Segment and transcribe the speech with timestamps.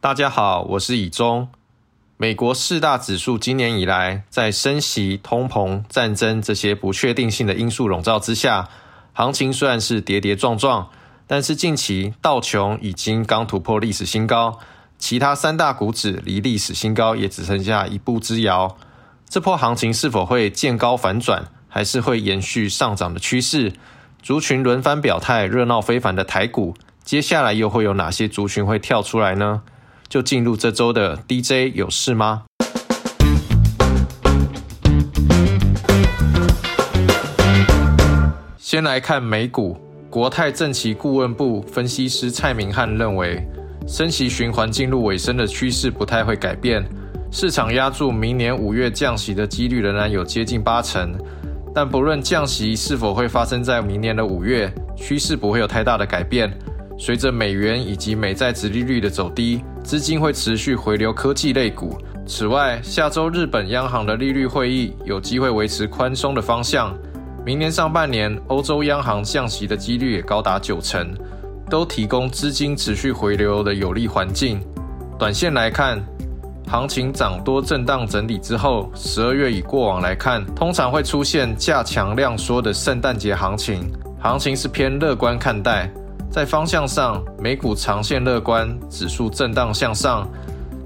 [0.00, 1.48] 大家好，我是以中。
[2.18, 8.68] 美国四大指数今年以来，在升息、通膨、战争这些不确定性的因素笼罩之下，
[9.12, 10.88] 行情虽然是跌跌撞撞，
[11.26, 14.60] 但是近期道琼已经刚突破历史新高，
[14.98, 18.76] 其他三大股指离历史新高也只剩下一步之遥。
[19.28, 23.72] 这波行情是否会见高反转，还是会延续上涨的趋势？
[24.22, 29.62] 族群轮番表态，热闹非凡的台股，接下来又会有哪些族群会跳出来呢？
[30.08, 32.44] 就进入这周的 DJ 有事吗？
[38.56, 39.76] 先来看美股，
[40.08, 43.46] 国泰政企顾问部分析师蔡明汉认为，
[43.86, 46.82] 升息循环进入尾声的趋势不太会改变，
[47.30, 51.12] 市场压住明年五月降息的几率仍然有接近八成，
[51.74, 56.50] 但不论降息是否会发生在明年的五月，趋势不会有太大的改变。
[56.98, 61.96] 随着美元以及美债殖利率的走低，资金会持续回流科技类股。
[62.26, 66.94] 此外，下周日本央行的利率会议有机会维持宽松的方向。
[67.42, 71.08] 明年上半年，欧洲央行降息的几率也高达九成，
[71.70, 74.60] 都提供资金持续回流的有利环境。
[75.18, 75.98] 短线来看，
[76.66, 85.90] 行情涨多震荡整理之后，十二月以过往来看，通常会出现价强量缩的圣诞节行情，行情是偏乐观看待。
[86.30, 90.28] 在方向上，美股长线乐观，指数震荡向上，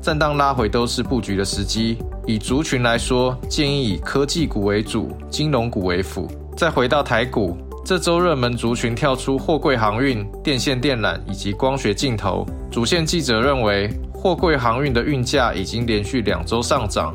[0.01, 1.98] 震荡拉回都是布局的时机。
[2.27, 6.31] 以族群来说，建议以科技股为主，金融股为辅。
[6.57, 12.47] 再回到台股，这周热门族群跳出货柜航运、电线电缆以及光学镜头。
[12.70, 17.13] 主线记者认为，货柜航运的运价已经连续两周上涨，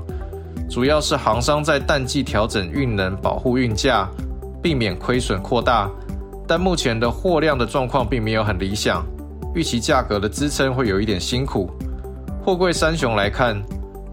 [0.69, 4.09] 主要是航商在淡季调整运能，保护运价，
[4.61, 5.89] 避免亏损扩大。
[6.47, 9.05] 但目前的货量的状况并没有很理想，
[9.53, 11.69] 预期价格的支撑会有一点辛苦。
[12.41, 13.61] 货柜三雄来看，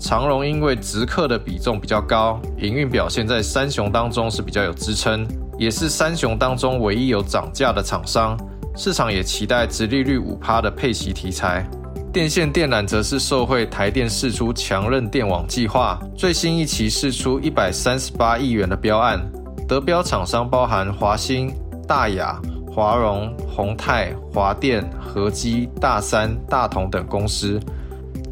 [0.00, 5.24] 长荣因为直客的比重比较高，营运表现在三雄当中是比较有支撑，
[5.56, 8.36] 也是三雄当中唯一有涨价的厂商。
[8.76, 11.64] 市场也期待直利率五趴的配息题材。
[12.12, 19.20] 电线电缆则是受惠台电释出强韧电网计划，最新一期释出一百三十八亿元的标案，
[19.68, 21.54] 得标厂商包含华兴。
[21.86, 27.60] 大雅、华荣、宏泰、华电、和基、大三、大同等公司，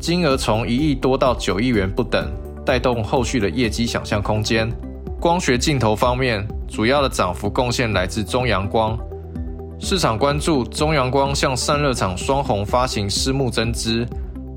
[0.00, 2.30] 金额从一亿多到九亿元不等，
[2.64, 4.70] 带动后续的业绩想象空间。
[5.20, 8.98] 光学镜头方面，主要的涨幅贡献来自中阳光。
[9.78, 14.06] 市场关注中阳光向散热厂双红发行私募增资，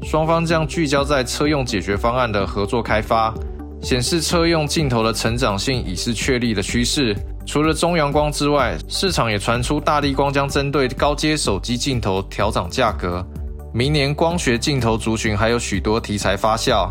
[0.04, 3.34] 双方将聚焦在车用解决方案的合作开发，
[3.82, 7.16] 显示车用镜头的成长性已是确立的趋势。
[7.46, 13.26] 除了中阳光之外，市场也传出大力光将针对高阶手机镜头调涨价格。
[13.74, 16.90] 明年光学镜头族群还有许多题材发酵，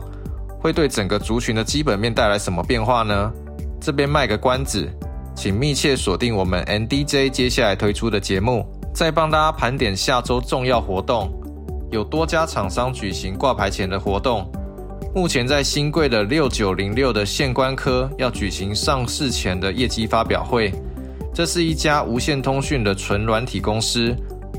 [0.61, 3.33] 会对整个族群的基本面带来什么变化呢？
[3.81, 4.89] 这边卖个关子，
[5.35, 8.65] 请密切锁定我们 NDJ 接下来推出的节目，
[8.95, 11.33] 再帮大家盘点下周重要活动，
[11.91, 14.51] 有多家厂商举行挂牌前的活动。
[15.15, 20.73] 目前在新贵的六九零六的线官科要举行上市前的业绩发表会。
[21.33, 24.13] 这是一家无线通讯的纯软体公司，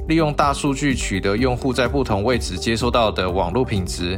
[0.07, 4.17] 利用大数据取得用户在不同位置接收到的网络品质，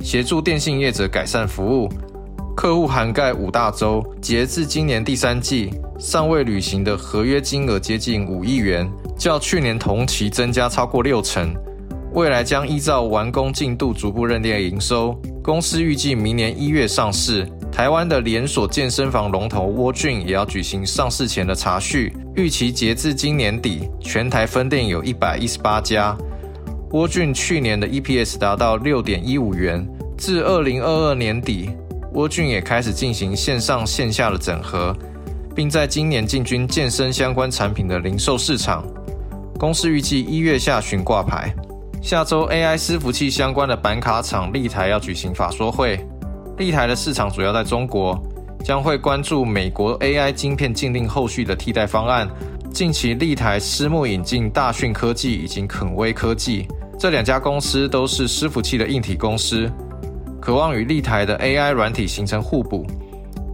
[0.00, 1.86] 协助电信业者改善服务。
[2.56, 11.54] 客户涵盖五大洲，截至今年第三季，尚未履行的合约金额接近五亿元，较去年同期增加超过六成。
[12.14, 15.14] 未来将依照完工进度逐步认列营收。
[15.44, 17.46] 公司预计明年一月上市。
[17.70, 26.16] 台湾的连锁健身房龙头沃俊也要举行上市前的查序，预期截至今年底，全台分店有一百一十八家。
[26.92, 29.86] 沃俊去年的 EPS 达到六点一五元。
[30.16, 31.68] 至二零二二年底，
[32.14, 34.96] 沃俊也开始进行线上线下的整合，
[35.54, 38.82] 并在今年进军健身相关产品的零售市场。
[39.58, 41.54] 公司预计一月下旬挂牌。
[42.04, 45.98] 下周 AI 伺服器相关的板卡厂立台要举行法说会，
[46.58, 48.22] 立台的市场主要在中国，
[48.62, 52.28] 将会关注美国 AI 晶片禁令后续的替代方案。
[52.74, 56.68] 近期立台私募引进大讯科技以及肯威科技
[56.98, 59.72] 这两家公司都是伺服器的硬体公司，
[60.42, 62.86] 渴望与立台的 AI 软体形成互补，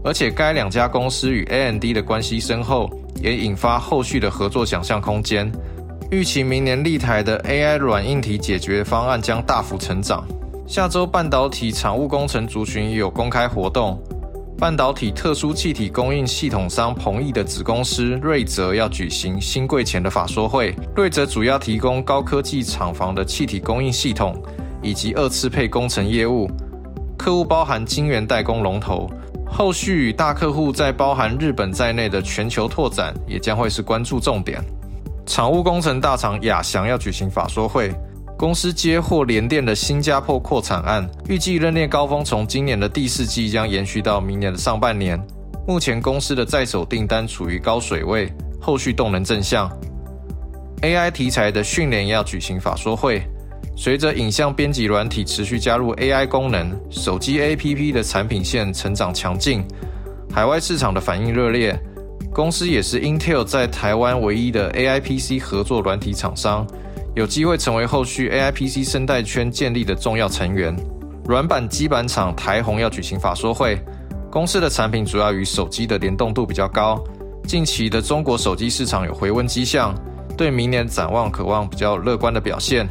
[0.02, 2.90] 而且该两家公司与 AMD 的关系深厚，
[3.22, 5.48] 也引发后续的合作想象空间。
[6.10, 10.26] 预期明年立台的 AI 软硬体解决方案将大幅成长。
[10.66, 13.96] 下周半导体产务工程族群也有公开活动，
[14.58, 20.74] 半导体特殊气体供应系统商鹏毅的子公司瑞泽要举行新柜前的法说会。
[20.96, 24.34] 瑞泽主要提供高科技厂房的气体供应系统，
[24.82, 26.50] 以及二次配工程业务，
[27.16, 29.08] 客户包含晶圆代工龙头。
[29.46, 34.60] 后续与大客户在包含日本在内的全球拓展，也将会是关注重点。
[35.26, 37.92] 厂务工程大厂亚翔要举行法说会，
[38.36, 45.20] 公司接获联电的新加坡扩产案，预计认列高峰从今年的第四季将延续到明年的上半年。
[45.68, 49.70] 目前公司的在手订单处于高水位，后续动能正向。
[50.82, 53.22] AI 题材的训练要举行法说会。
[53.76, 59.64] 随着影像编辑软体持续加入 AI 功能，手机 APP 的产品线成长强劲，
[60.32, 61.78] 海外市场的反应热烈。
[62.32, 66.64] 公司也是 Intel 在台湾唯一的 AI PC 合作软体厂商，
[67.16, 70.74] 有机会成为后续 AI PC 生态圈建立的重要成员。
[71.26, 73.80] 软板基板厂台宏要举行法说会，
[74.30, 77.02] 公司的产品主要与手机的联动度比较高，
[77.48, 79.92] 近期的中国手机市场有回温迹象，
[80.36, 82.88] 对明年展望渴望比较乐观的表现。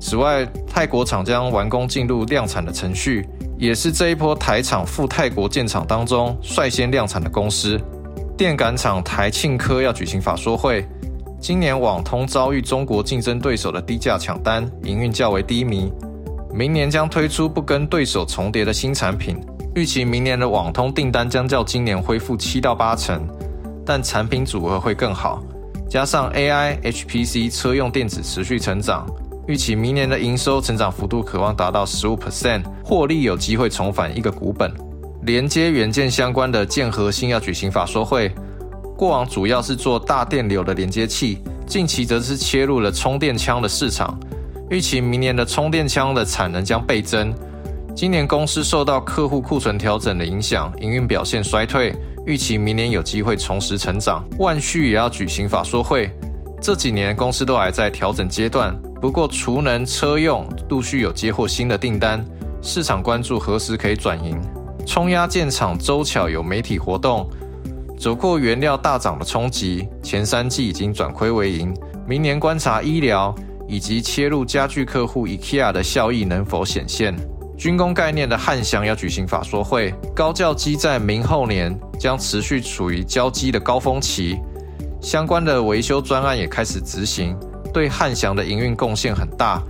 [0.00, 3.24] 此外，泰国厂将完工进入量产的程序，
[3.56, 7.80] 也是这一波台厂赴泰国建厂当中率先量产的公司。
[8.36, 10.84] 电感厂台庆科要举行法说会。
[11.40, 15.92] 今年网通遭遇中国竞争对手的低价抢单，营运较为低迷。
[16.52, 19.36] 明年将推出不跟对手重叠的新产品，
[19.76, 23.24] 预期明年的网通订单将较今年恢复七到八成，
[23.86, 25.40] 但产品组合会更好。
[25.88, 29.06] 加上 AI、HPC 车用电子持续成长。
[29.46, 34.72] 预期明年的营收成长幅度渴望达到十五 percent，获利有机会重返一个股本。
[35.26, 38.30] 连接元件相关的建核心要举行法说会。
[38.96, 44.18] 过往主要是做大电流的连接器，近期则是切入了充电枪的市场。
[44.70, 47.34] 预期明年的充电枪的产能将倍增。
[47.94, 51.94] 今年公司受到客户库存调整的影响，营运表现衰退。
[52.26, 54.24] 预期明年有机会重拾成长。
[54.38, 56.10] 万旭也要举行法说会。
[56.60, 58.74] 这几年公司都还在调整阶段。
[59.00, 62.24] 不过，储能车用陆续有接获新的订单，
[62.62, 64.40] 市场关注何时可以转盈。
[64.86, 67.28] 冲压建厂周巧有媒体活动，
[67.98, 71.74] 走过原料大涨的冲击，前三季已经转亏为盈。
[72.06, 73.34] 明年观察医疗
[73.66, 77.14] 以及切入家具客户 IKEA 的效益能否显现。
[77.56, 84.38] 军工概念的汉翔要举行法说会，高教机在明后年将持续处于交机的高峰期，
[85.00, 87.36] 相关的维修专案也开始执行。
[87.72, 89.62] 对汉翔的营运贡献很大，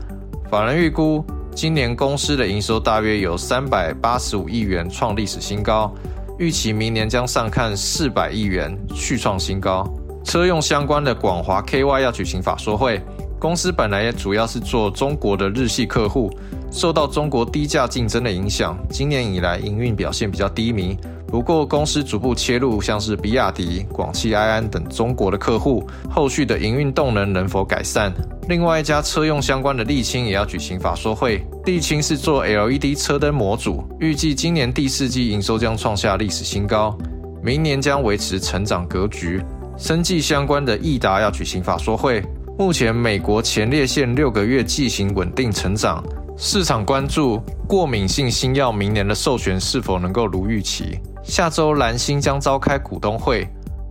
[0.50, 5.94] 法人预估今年公司的营收大约有三百八十五亿元，创历史新高。
[6.36, 9.88] 预期明年将上看四百亿元，续创新高。
[10.24, 13.00] 车用相关的广华 KY 要举行法说会，
[13.38, 16.28] 公司本来也主要是做中国的日系客户，
[16.72, 20.98] 受到中国低价竞争的影响，今年以来营运表现比较低迷。
[21.34, 28.12] 不过，公司逐步切入像是比亚迪、广汽埃安等中国的客户，后续的营运动能能否改善？
[28.48, 31.44] 另外一家车用相关的沥青也要举行法说会。
[31.64, 36.96] 沥青是做 LED 车灯模组，预计今年第四季营收将创下历史新高，
[37.42, 39.42] 明年将维持成长格局。
[39.76, 42.22] 生技相关的益达要举行法说会。
[42.56, 46.00] 目前美国前列腺六个月剂型稳定成长，
[46.36, 50.98] 市场关注过敏性新药明年的授权是否能够如预期。
[51.22, 53.46] 下周蓝星将召开股东会。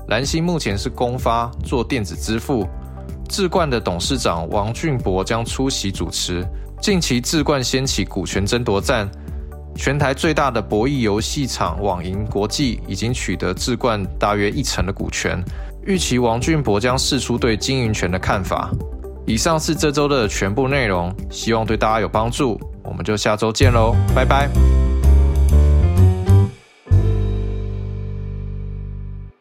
[0.10, 2.68] 蓝星目前是公发做电子支付，
[3.30, 6.46] 智冠的董事长王俊博将出席主持。
[6.82, 9.10] 近期智冠掀起股权争夺战，
[9.74, 15.42] 全台最大的博弈游戏场网银国际已经取得智冠大约一成的股权。
[15.86, 18.70] 预期王俊博将释出对经营权的看法。
[19.26, 22.60] 以上是这周的全部内容，希望对大家有帮助。
[22.84, 24.83] 我们就下周见喽，拜拜。